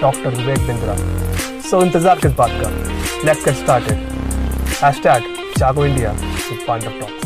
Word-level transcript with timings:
Doctor 0.00 0.34
Vivek 0.36 0.66
Bindra 0.66 0.96
सो 1.70 1.82
इंतजार 1.82 2.18
किस 2.22 2.32
बात 2.38 2.60
का 2.62 2.70
लेट्स 3.26 3.44
गेट 3.44 3.54
स्टार्टेड 3.64 4.06
हैशटैग 4.82 5.34
जागो 5.58 5.84
India 5.86 6.10
with 6.12 6.64
Pandav 6.68 7.00
talks 7.00 7.24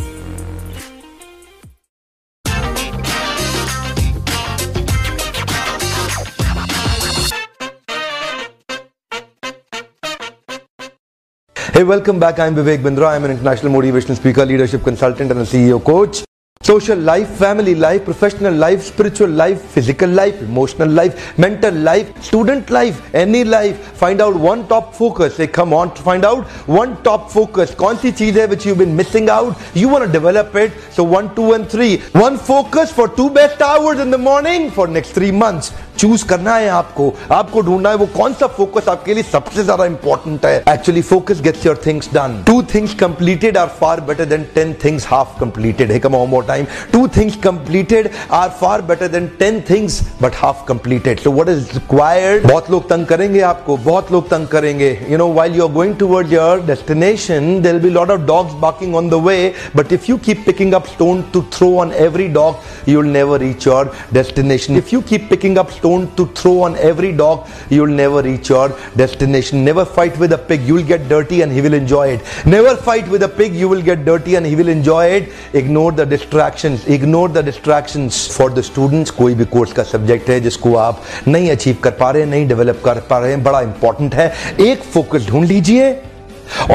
Hey, 11.56 11.84
welcome 11.84 12.18
back. 12.18 12.40
I'm 12.40 12.56
Vivek 12.56 12.80
Bindra. 12.82 13.08
I'm 13.08 13.24
an 13.24 13.30
international 13.30 13.72
motivational 13.72 14.16
speaker, 14.16 14.44
leadership 14.44 14.82
consultant, 14.82 15.30
and 15.30 15.38
a 15.38 15.44
CEO 15.44 15.78
coach. 15.80 16.24
Social 16.68 16.98
life, 16.98 17.28
family 17.36 17.74
life, 17.74 18.04
professional 18.04 18.52
life, 18.52 18.82
spiritual 18.82 19.30
life, 19.30 19.62
physical 19.74 20.10
life, 20.10 20.42
emotional 20.42 20.86
life, 20.86 21.38
mental 21.38 21.72
life, 21.72 22.10
student 22.22 22.68
life, 22.68 23.00
any 23.14 23.42
life. 23.42 23.78
Find 23.96 24.20
out 24.20 24.36
one 24.36 24.66
top 24.68 24.92
focus. 24.94 25.36
Say, 25.36 25.46
come 25.46 25.72
on, 25.72 25.94
find 25.94 26.26
out 26.26 26.44
one 26.66 26.94
top 27.02 27.30
focus. 27.30 27.74
कौन 27.74 27.96
सी 28.02 28.12
चीज 28.12 28.38
है 28.38 28.48
which 28.50 28.66
you've 28.66 28.84
been 28.84 28.94
missing 29.00 29.30
out? 29.30 29.56
You 29.74 29.88
want 29.88 30.04
to 30.04 30.12
develop 30.12 30.54
it. 30.56 30.78
So 30.94 31.04
one, 31.04 31.34
two, 31.34 31.52
and 31.54 31.70
three. 31.76 31.90
One 32.24 32.36
focus 32.36 32.92
for 32.92 33.08
two 33.08 33.30
best 33.30 33.62
hours 33.62 34.06
in 34.06 34.10
the 34.10 34.24
morning 34.30 34.70
for 34.70 34.88
next 34.98 35.20
three 35.20 35.36
months. 35.44 35.72
Choose 35.98 36.22
करना 36.30 36.54
है 36.54 36.68
आपको 36.70 37.08
आपको 37.32 37.60
ढूंढना 37.68 37.90
है 37.90 37.96
वो 37.96 38.06
कौन 38.16 38.32
सा 38.40 38.46
फोकस 38.56 38.88
आपके 38.88 39.14
लिए 39.14 39.22
सबसे 39.30 39.64
ज्यादा 39.64 39.84
इंपॉर्टेंट 39.84 40.44
है 40.46 40.62
actually 40.72 41.00
focus 41.02 41.40
gets 41.42 41.66
your 41.66 41.80
things 41.86 42.08
done 42.14 42.42
two 42.46 42.62
things 42.74 42.94
completed 43.00 43.56
are 43.58 43.66
far 43.80 44.00
better 44.10 44.24
than 44.32 44.44
ten 44.54 44.74
things 44.84 45.06
half 45.10 45.34
completed 45.40 45.92
है 45.92 45.98
कम 45.98 46.16
more 46.34 46.44
time 46.52 46.66
to 46.92 47.06
things 47.16 47.36
completed 47.44 48.10
are 48.40 48.48
far 48.60 48.82
better 48.90 49.08
than 49.08 49.26
ten 49.38 49.60
things 49.70 50.00
but 50.22 50.36
half 50.42 50.64
completed 50.68 51.20
so 51.20 51.32
what 51.32 51.48
is 51.48 51.70
required 51.74 52.46
बहुत 52.46 52.70
लोग 52.70 52.88
तंग 52.88 53.06
करेंगे 53.06 53.40
आपको 53.52 53.76
बहुत 53.76 54.12
लोग 54.12 54.28
तंग 54.30 54.46
करेंगे 54.56 54.90
you 55.10 55.18
know 55.18 55.28
while 55.38 55.56
you're 55.58 55.72
going 55.74 55.94
towards 55.94 56.32
your 56.32 56.60
destination 56.68 57.62
there'll 57.62 57.82
be 57.82 57.88
a 57.88 57.96
lot 57.96 58.10
of 58.10 58.26
dogs 58.26 58.54
barking 58.64 58.94
on 59.00 59.10
the 59.12 59.18
way 59.18 59.54
but 59.80 59.92
if 59.92 60.08
you 60.08 60.18
keep 60.18 60.44
picking 60.46 60.74
up 60.78 60.88
stone 60.94 61.22
to 61.36 61.42
throw 61.56 61.78
on 61.82 61.92
every 61.92 62.28
dog 62.28 62.56
you'll 62.86 63.12
never 63.16 63.38
reach 63.38 63.66
your 63.66 63.82
destination 64.18 64.76
if 64.76 64.92
you 64.92 65.00
keep 65.02 65.28
picking 65.28 65.58
up 65.58 65.70
stone 65.70 66.08
to 66.16 66.26
throw 66.40 66.54
on 66.68 66.76
every 66.76 67.12
dog 67.12 67.46
you'll 67.76 67.94
never 68.00 68.22
reach 68.22 68.50
your 68.54 68.66
destination 68.96 69.64
never 69.64 69.84
fight 69.84 70.18
with 70.18 70.32
a 70.32 70.38
pig 70.50 70.62
you'll 70.62 70.88
get 70.92 71.08
dirty 71.08 71.42
and 71.42 71.52
he 71.52 71.60
will 71.60 71.74
enjoy 71.74 72.06
it 72.16 72.34
never 72.46 72.74
fight 72.88 73.08
with 73.08 73.22
a 73.22 73.28
pig 73.28 73.54
you 73.54 73.68
will 73.68 73.82
get 73.90 74.04
dirty 74.04 74.34
and 74.40 74.46
he 74.46 74.56
will 74.56 74.68
enjoy 74.68 75.04
it 75.18 75.32
ignore 75.62 75.92
the 75.92 76.06
distractions. 76.43 76.89
Ignore 76.89 77.31
the 77.31 77.45
distractions. 77.49 78.31
For 78.31 78.53
the 78.53 78.63
students, 78.63 79.09
कोई 79.09 79.35
भी 79.35 79.45
course 79.45 79.73
का 79.73 79.83
subject 79.83 80.29
है 80.29 80.39
जिसको 80.39 80.75
आप 80.75 81.01
नहीं 81.27 81.51
achieve 81.51 81.77
कर 81.83 81.91
पा 81.91 82.11
रहे 82.11 82.23
हैं 82.23 82.29
नहीं 82.29 82.47
डेवलप 82.47 82.81
कर 82.85 82.99
पा 82.99 83.19
रहे 83.19 83.31
हैं 83.31 83.43
बड़ा 83.43 83.61
इंपॉर्टेंट 83.61 84.15
है। 84.15 84.33
एक 84.59 84.83
फोकस 84.83 85.27
ढूंढ 85.27 85.45
लीजिए 85.45 86.03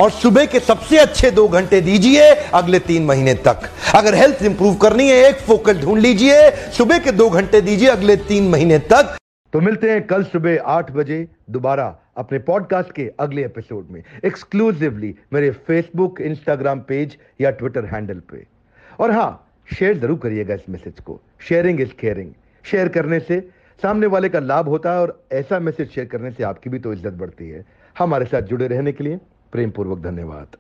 और 0.00 0.11
सुबह 0.11 0.46
के 0.46 0.61
सबसे 0.61 0.98
अच्छे 0.98 1.30
दो 1.30 1.48
घंटे 1.48 1.80
दीजिए 1.80 2.34
अगले 2.55 2.78
तीन 2.78 3.05
महीने 3.05 3.34
तक। 3.34 3.70
अगर 3.94 4.14
हेल्थ 4.14 4.42
इंप्रूव 4.42 4.74
करनी 4.74 5.08
है, 5.08 5.16
एक 5.16 5.36
फोकस 5.36 5.72
ढूंढ 5.72 6.00
लीजिए, 6.00 6.50
सुबह 6.50 6.98
के 6.98 7.12
दो 7.12 7.30
घंटे 7.30 7.61
दीजिए 7.61 7.89
अगले 7.89 8.17
तीन 8.17 8.48
महीने 8.48 8.79
तक। 8.79 9.17
तो 9.52 9.61
मिलते 9.61 9.90
हैं 9.90 10.06
कल 10.06 10.23
सुबह 10.23 10.58
आठ 10.67 10.90
बजे 10.90 11.29
दोबारा 11.50 11.98
अपने 12.17 12.39
पॉडकास्ट 12.39 12.92
के 12.92 13.11
अगले 13.20 13.45
एपिसोड 13.45 13.86
में 13.90 14.02
एक्सक्लूसिवली 14.24 15.14
मेरे 15.33 15.50
फेसबुक 15.50 16.20
इंस्टाग्राम 16.20 16.80
पेज 16.80 17.17
या 17.40 17.50
ट्विटर 17.50 17.85
हैंडल 17.85 18.14
पे। 18.14 18.46
और 19.00 19.11
हाँ 19.11 19.48
शेयर 19.68 19.98
ज़रूर 19.98 20.18
करिएगा 20.18 20.55
इस 20.55 20.68
मैसेज 20.70 21.01
को। 21.01 21.20
Sharing 21.48 21.80
is 21.80 21.92
caring. 22.01 22.30
शेयर 22.64 22.89
करने 22.89 23.18
से 23.20 23.40
सामने 23.80 24.06
वाले 24.06 24.29
का 24.29 24.40
लाभ 24.40 24.68
होता 24.68 24.92
है 24.92 25.01
और 25.01 25.20
ऐसा 25.33 25.58
मैसेज 25.61 25.90
शेयर 25.90 26.06
करने 26.06 26.30
से 26.30 26.42
आपकी 26.45 26.70
भी 26.70 26.79
तो 26.79 26.92
इज़्ज़त 26.92 27.12
बढ़ती 27.14 27.48
है। 27.48 27.64
हमारे 27.96 28.24
साथ 28.27 28.42
जुड़े 28.45 28.67
रहने 28.68 28.92
के 28.92 29.05
लिए 29.05 29.20
प्रेम 29.52 29.70
पूर्वक 29.70 29.98
धन्यवाद। 30.02 30.56